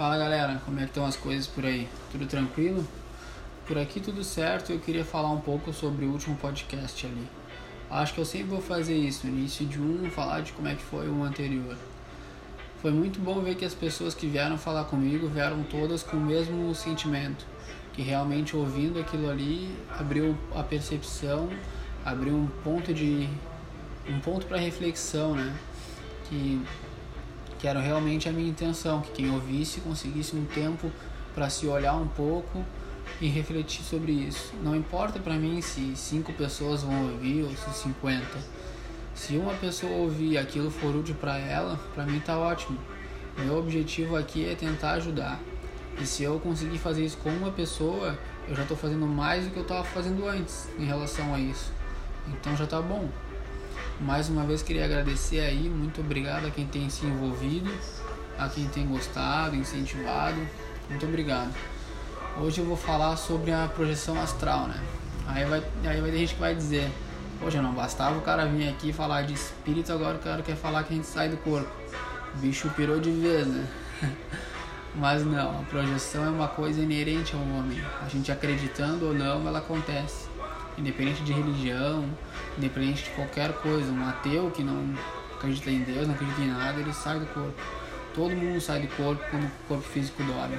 [0.00, 1.86] Fala galera, como é que estão as coisas por aí?
[2.10, 2.82] Tudo tranquilo?
[3.66, 7.28] Por aqui tudo certo, eu queria falar um pouco sobre o último podcast ali.
[7.90, 10.74] Acho que eu sempre vou fazer isso, no início de um, falar de como é
[10.74, 11.76] que foi o anterior.
[12.80, 16.20] Foi muito bom ver que as pessoas que vieram falar comigo vieram todas com o
[16.20, 17.44] mesmo sentimento,
[17.92, 21.50] que realmente ouvindo aquilo ali abriu a percepção,
[22.06, 23.28] abriu um ponto de
[24.08, 25.54] um ponto para reflexão, né?
[26.26, 26.64] Que
[27.60, 30.90] que era realmente a minha intenção, que quem ouvisse conseguisse um tempo
[31.34, 32.64] para se olhar um pouco
[33.20, 34.52] e refletir sobre isso.
[34.62, 38.26] Não importa para mim se cinco pessoas vão ouvir ou se 50.
[39.14, 42.78] Se uma pessoa ouvir e aquilo for útil para ela, para mim tá ótimo.
[43.36, 45.38] Meu objetivo aqui é tentar ajudar.
[46.00, 48.18] E se eu conseguir fazer isso com uma pessoa,
[48.48, 51.70] eu já estou fazendo mais do que eu estava fazendo antes em relação a isso.
[52.26, 53.06] Então já tá bom.
[54.00, 57.70] Mais uma vez queria agradecer aí, muito obrigado a quem tem se envolvido,
[58.38, 60.40] a quem tem gostado, incentivado.
[60.88, 61.54] Muito obrigado.
[62.40, 64.82] Hoje eu vou falar sobre a projeção astral, né?
[65.26, 66.90] Aí vai, aí vai ter gente que vai dizer,
[67.38, 70.82] poxa, não bastava o cara vir aqui falar de espírito, agora o cara quer falar
[70.84, 71.70] que a gente sai do corpo.
[72.34, 73.68] O bicho pirou de vez, né?
[74.96, 77.78] Mas não, a projeção é uma coisa inerente ao homem.
[78.02, 80.29] A gente acreditando ou não, ela acontece
[80.80, 82.04] independente de religião,
[82.58, 83.90] independente de qualquer coisa.
[83.92, 84.94] Um ateu que não
[85.34, 87.54] acredita em Deus, não acredita em nada, ele sai do corpo.
[88.14, 90.58] Todo mundo sai do corpo quando o corpo físico dorme.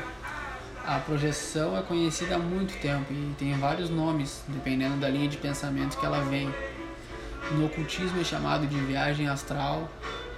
[0.85, 5.37] A projeção é conhecida há muito tempo e tem vários nomes, dependendo da linha de
[5.37, 6.49] pensamento que ela vem.
[7.51, 9.89] No ocultismo é chamado de viagem astral,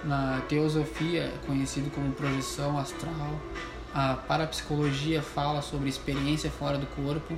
[0.03, 3.39] na teosofia é conhecido como projeção astral,
[3.93, 7.37] a parapsicologia fala sobre experiência fora do corpo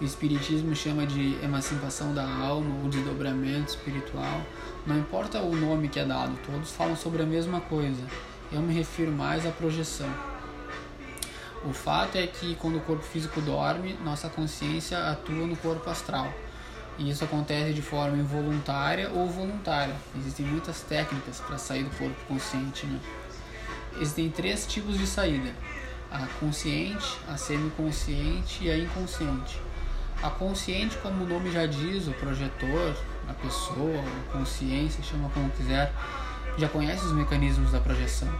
[0.00, 4.40] o Espiritismo chama de emancipação da alma ou desdobramento espiritual.
[4.84, 8.02] Não importa o nome que é dado, todos falam sobre a mesma coisa.
[8.50, 10.08] Eu me refiro mais à projeção.
[11.64, 16.32] O fato é que quando o corpo físico dorme, nossa consciência atua no corpo astral.
[16.98, 19.94] E isso acontece de forma involuntária ou voluntária.
[20.16, 22.84] Existem muitas técnicas para sair do corpo consciente.
[22.86, 23.00] Né?
[23.96, 25.52] Existem três tipos de saída:
[26.10, 29.58] a consciente, a semiconsciente e a inconsciente.
[30.22, 32.96] A consciente, como o nome já diz, o projetor,
[33.28, 35.92] a pessoa, a consciência, chama como quiser,
[36.56, 38.32] já conhece os mecanismos da projeção.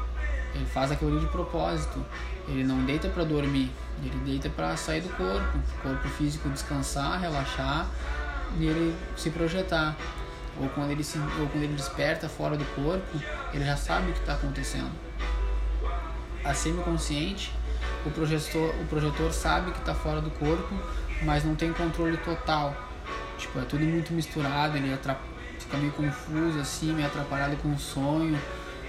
[0.54, 2.04] Ele faz aquilo de propósito.
[2.46, 7.18] Ele não deita para dormir, ele deita para sair do corpo, o corpo físico descansar,
[7.18, 7.88] relaxar
[8.58, 9.96] e ele se projetar.
[10.60, 13.18] Ou quando ele se, ou quando ele desperta fora do corpo,
[13.52, 14.92] ele já sabe o que está acontecendo.
[16.44, 17.50] A semiconsciente,
[18.04, 20.74] o projetor, o projetor sabe que está fora do corpo,
[21.24, 22.76] mas não tem controle total.
[23.38, 24.96] Tipo, é tudo muito misturado, ele
[25.58, 28.38] fica meio confuso assim, meio atrapalhado com o sonho.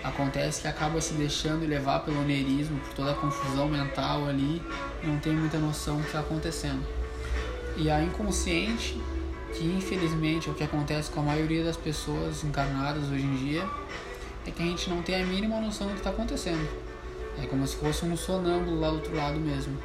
[0.03, 4.62] Acontece que acaba se deixando levar pelo oneirismo, por toda a confusão mental ali,
[5.03, 6.85] não tem muita noção do que está acontecendo.
[7.75, 9.01] E a inconsciente,
[9.53, 13.68] que infelizmente é o que acontece com a maioria das pessoas encarnadas hoje em dia,
[14.45, 16.69] é que a gente não tem a mínima noção do que está acontecendo.
[17.41, 19.75] É como se fosse um sonâmbulo lá do outro lado mesmo.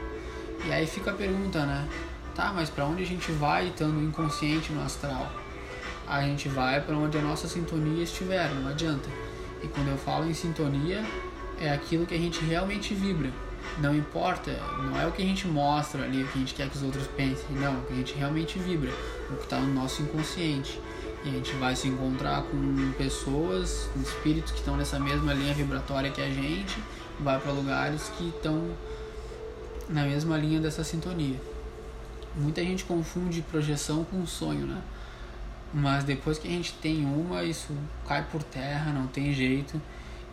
[0.67, 1.89] E aí fica a pergunta, né?
[2.35, 5.31] Tá, mas para onde a gente vai estando inconsciente no astral?
[6.07, 9.09] A gente vai para onde a nossa sintonia estiver, não adianta.
[9.63, 11.05] E quando eu falo em sintonia,
[11.61, 13.31] é aquilo que a gente realmente vibra.
[13.79, 14.51] Não importa,
[14.83, 16.83] não é o que a gente mostra ali, o que a gente quer que os
[16.83, 18.91] outros pensem, não, o que a gente realmente vibra,
[19.31, 20.81] o que está no nosso inconsciente.
[21.25, 25.53] E a gente vai se encontrar com pessoas, com espíritos que estão nessa mesma linha
[25.53, 26.83] vibratória que a gente,
[27.19, 28.71] vai para lugares que estão
[29.89, 31.37] na mesma linha dessa sintonia.
[32.37, 34.81] Muita gente confunde projeção com sonho, né?
[35.73, 37.73] Mas depois que a gente tem uma, isso
[38.07, 39.81] cai por terra, não tem jeito.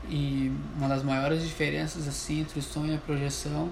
[0.10, 3.70] E uma das maiores diferenças assim entre o sonho e a projeção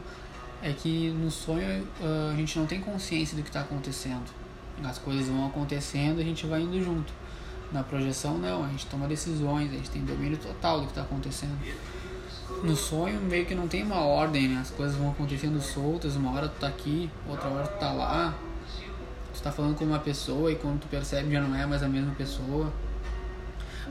[0.61, 4.25] é que no sonho ah, a gente não tem consciência do que está acontecendo.
[4.83, 7.13] As coisas vão acontecendo, a gente vai indo junto.
[7.71, 11.01] Na projeção não, a gente toma decisões, a gente tem domínio total do que está
[11.01, 11.57] acontecendo.
[12.63, 14.59] No sonho meio que não tem uma ordem, né?
[14.61, 18.33] As coisas vão acontecendo soltas, uma hora tu tá aqui, outra hora tu tá lá.
[19.33, 21.87] Tu tá falando com uma pessoa e quando tu percebe já não é mais a
[21.87, 22.71] mesma pessoa.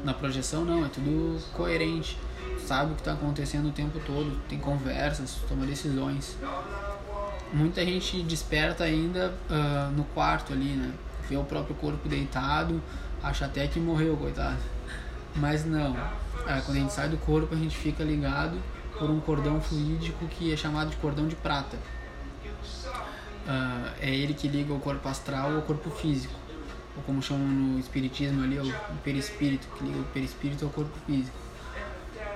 [0.04, 2.18] Na projeção não, é tudo coerente.
[2.56, 6.36] Tu sabe o que tá acontecendo o tempo todo, tem conversas, toma decisões.
[7.52, 10.92] Muita gente desperta ainda uh, no quarto ali, né?
[11.28, 12.82] Vê o próprio corpo deitado,
[13.22, 14.58] acha até que morreu, coitado.
[15.36, 15.96] Mas não,
[16.46, 18.60] é, quando a gente sai do corpo, a gente fica ligado
[18.98, 21.76] por um cordão fluídico que é chamado de cordão de prata.
[23.46, 26.34] Uh, é ele que liga o corpo astral ao corpo físico,
[26.96, 31.36] ou como chamam no espiritismo ali, o perispírito, que liga o perispírito ao corpo físico.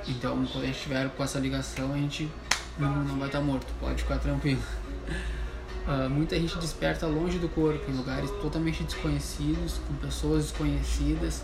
[0.06, 2.31] Então, quando a gente estiver com essa ligação, a gente
[2.78, 4.62] não, não vai estar morto, pode ficar tranquilo.
[5.87, 11.43] Uh, muita gente desperta longe do corpo, em lugares totalmente desconhecidos, com pessoas desconhecidas,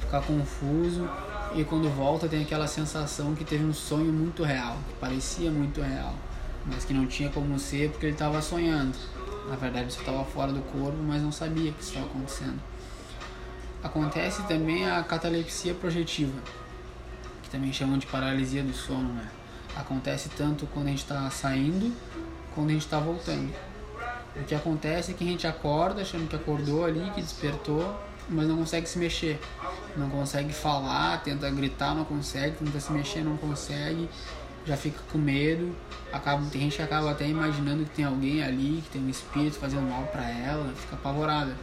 [0.00, 1.08] ficar confuso
[1.54, 5.80] e quando volta tem aquela sensação que teve um sonho muito real, que parecia muito
[5.80, 6.14] real,
[6.66, 8.96] mas que não tinha como ser porque ele estava sonhando.
[9.48, 12.60] Na verdade, você estava fora do corpo, mas não sabia que estava acontecendo.
[13.82, 16.40] Acontece também a catalepsia projetiva,
[17.42, 19.30] que também chamam de paralisia do sono, né?
[19.76, 21.94] Acontece tanto quando a gente está saindo,
[22.54, 23.52] quando a gente está voltando.
[24.34, 27.94] O que acontece é que a gente acorda achando que acordou ali, que despertou,
[28.28, 29.38] mas não consegue se mexer.
[29.96, 34.08] Não consegue falar, tenta gritar, não consegue, tenta se mexer, não consegue,
[34.66, 35.74] já fica com medo.
[36.12, 39.58] Acaba, tem gente que acaba até imaginando que tem alguém ali, que tem um espírito
[39.58, 41.54] fazendo mal para ela, fica apavorada.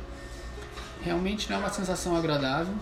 [1.02, 2.76] Realmente não é uma sensação agradável,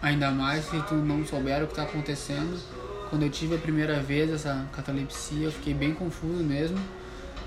[0.00, 2.58] ainda mais se tu não souber o que está acontecendo.
[3.10, 6.78] Quando eu tive a primeira vez essa catalepsia, eu fiquei bem confuso mesmo.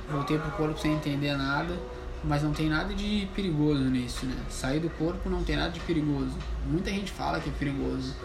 [0.10, 1.74] Voltei pro corpo sem entender nada,
[2.24, 4.36] mas não tem nada de perigoso nisso, né?
[4.50, 6.36] Sair do corpo não tem nada de perigoso.
[6.66, 8.16] Muita gente fala que é perigoso,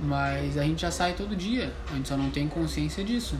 [0.00, 3.36] mas a gente já sai todo dia, a gente só não tem consciência disso.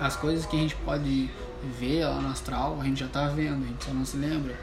[0.00, 1.30] As coisas que a gente pode
[1.78, 4.54] ver lá no astral, a gente já tá vendo, a gente só não se lembra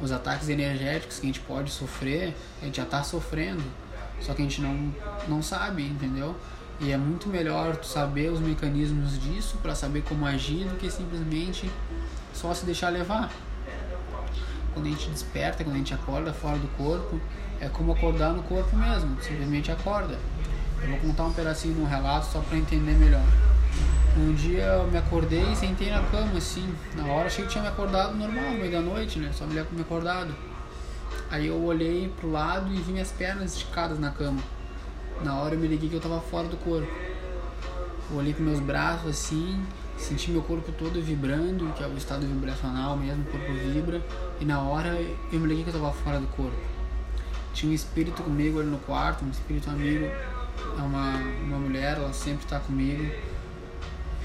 [0.00, 3.62] os ataques energéticos que a gente pode sofrer, a gente já está sofrendo,
[4.20, 4.92] só que a gente não,
[5.28, 6.34] não sabe, entendeu?
[6.80, 10.88] E é muito melhor tu saber os mecanismos disso para saber como agir do que
[10.90, 11.68] simplesmente
[12.32, 13.32] só se deixar levar.
[14.74, 17.20] Quando a gente desperta, quando a gente acorda fora do corpo,
[17.60, 20.18] é como acordar no corpo mesmo, simplesmente acorda.
[20.82, 23.24] Eu vou contar um pedacinho de um relato só para entender melhor.
[24.16, 26.72] Um dia eu me acordei e sentei na cama, assim.
[26.96, 29.30] Na hora achei que tinha me acordado normal, meio da noite, né?
[29.32, 30.34] Só me me acordado.
[31.30, 34.40] Aí eu olhei pro lado e vi minhas pernas esticadas na cama.
[35.22, 36.88] Na hora eu me liguei que eu tava fora do corpo.
[38.10, 39.60] Eu olhei pros meus braços assim,
[39.98, 44.02] senti meu corpo todo vibrando, que é o estado vibracional mesmo, o corpo vibra.
[44.40, 44.98] E na hora
[45.32, 46.56] eu me liguei que eu tava fora do corpo.
[47.52, 50.06] Tinha um espírito comigo ali no quarto, um espírito amigo.
[50.06, 51.14] É uma,
[51.44, 53.04] uma mulher, ela sempre tá comigo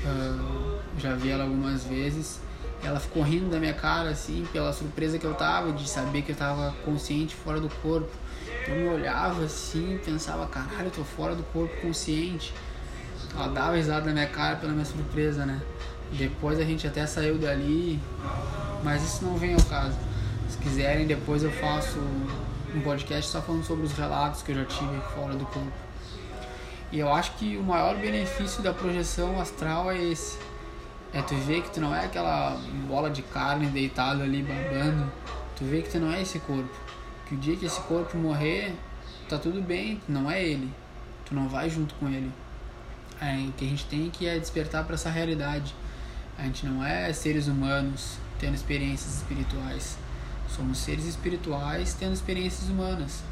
[0.03, 2.39] Uh, já vi ela algumas vezes.
[2.83, 6.33] Ela ficou rindo da minha cara, assim, pela surpresa que eu tava, de saber que
[6.33, 8.11] eu tava consciente fora do corpo.
[8.67, 12.53] Eu me olhava assim, pensava, caralho, eu tô fora do corpo consciente.
[13.35, 15.61] Ela dava risada na minha cara pela minha surpresa, né?
[16.11, 17.99] Depois a gente até saiu dali,
[18.83, 19.97] mas isso não vem ao caso.
[20.47, 21.99] Se quiserem, depois eu faço
[22.75, 25.71] um podcast só falando sobre os relatos que eu já tive fora do corpo.
[26.91, 30.37] E eu acho que o maior benefício da projeção astral é esse.
[31.11, 35.11] É tu ver que tu não é aquela bola de carne deitado ali babando.
[35.55, 36.69] Tu vê que tu não é esse corpo.
[37.27, 38.75] Que o dia que esse corpo morrer,
[39.27, 40.71] tá tudo bem, não é ele.
[41.25, 42.31] Tu não vai junto com ele.
[43.23, 45.73] É, que a gente tem que é despertar para essa realidade.
[46.37, 49.97] A gente não é seres humanos tendo experiências espirituais.
[50.49, 53.23] Somos seres espirituais tendo experiências humanas.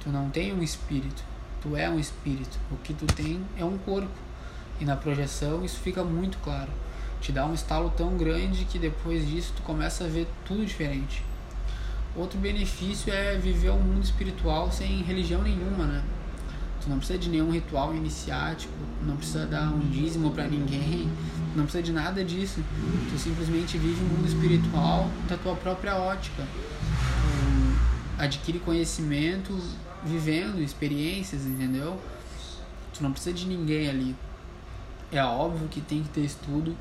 [0.00, 1.22] Tu não tem um espírito
[1.60, 2.56] Tu é um espírito.
[2.70, 4.08] O que tu tem é um corpo.
[4.80, 6.70] E na projeção isso fica muito claro.
[7.20, 11.24] Te dá um estalo tão grande que depois disso tu começa a ver tudo diferente.
[12.14, 16.02] Outro benefício é viver um mundo espiritual sem religião nenhuma, né?
[16.82, 18.72] Tu não precisa de nenhum ritual iniciático,
[19.04, 21.10] não precisa dar um dízimo para ninguém,
[21.54, 22.62] não precisa de nada disso.
[23.10, 26.42] Tu simplesmente vive um mundo espiritual da tua própria ótica.
[26.42, 29.58] Tu adquire conhecimento
[30.04, 32.00] vivendo experiências, entendeu?
[32.94, 34.16] Tu não precisa de ninguém ali.
[35.10, 36.76] É óbvio que tem que ter estudo,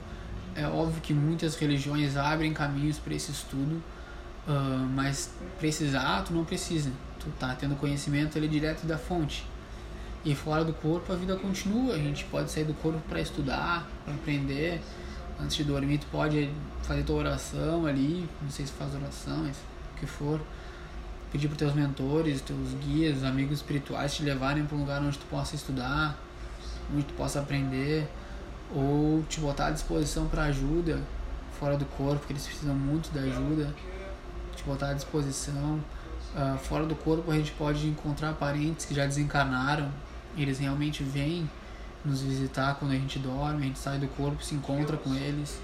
[0.56, 3.82] é óbvio que muitas religiões abrem caminhos para esse estudo,
[4.48, 6.92] uh, mas precisar, tu não precisa.
[7.20, 9.46] Tu tá tendo conhecimento ali direto da fonte.
[10.28, 13.88] E fora do corpo a vida continua, a gente pode sair do corpo para estudar,
[14.04, 14.82] para aprender.
[15.42, 16.52] Antes de dormir, tu pode
[16.84, 20.42] fazer tua oração ali, não sei se faz oração, mas o que for.
[21.32, 25.26] Pedir para teus mentores, teus guias, amigos espirituais te levarem para um lugar onde tu
[25.28, 26.18] possa estudar,
[26.94, 28.06] onde tu possa aprender,
[28.76, 31.00] ou te botar à disposição para ajuda
[31.58, 33.74] fora do corpo, porque eles precisam muito da ajuda,
[34.58, 35.80] te botar à disposição.
[36.36, 39.90] Uh, fora do corpo a gente pode encontrar parentes que já desencarnaram,
[40.44, 41.50] eles realmente vêm
[42.04, 45.60] nos visitar quando a gente dorme, a gente sai do corpo, se encontra com eles.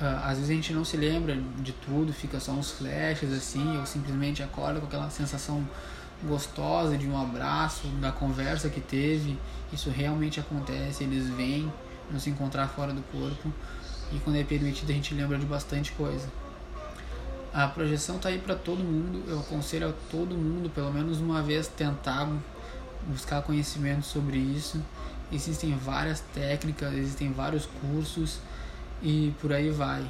[0.00, 3.78] Uh, às vezes a gente não se lembra de tudo, fica só uns flashes assim,
[3.78, 5.66] ou simplesmente acorda com aquela sensação
[6.22, 9.38] gostosa de um abraço, da conversa que teve.
[9.72, 11.72] Isso realmente acontece, eles vêm
[12.10, 13.52] nos encontrar fora do corpo
[14.12, 16.28] e quando é permitido a gente lembra de bastante coisa.
[17.52, 21.40] A projeção tá aí para todo mundo, eu aconselho a todo mundo, pelo menos uma
[21.40, 22.28] vez, tentar
[23.08, 24.80] buscar conhecimento sobre isso
[25.32, 28.38] existem várias técnicas, existem vários cursos
[29.02, 30.04] e por aí vai.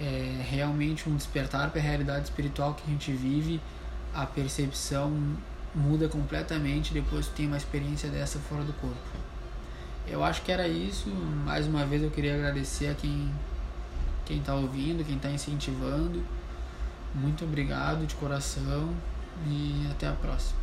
[0.00, 3.60] É realmente um despertar para a realidade espiritual que a gente vive,
[4.14, 5.12] a percepção
[5.74, 8.96] muda completamente depois que tem uma experiência dessa fora do corpo.
[10.06, 11.10] Eu acho que era isso.
[11.44, 13.30] Mais uma vez eu queria agradecer a quem
[14.24, 16.22] quem está ouvindo, quem está incentivando.
[17.14, 18.94] Muito obrigado de coração
[19.46, 20.57] e até a próxima.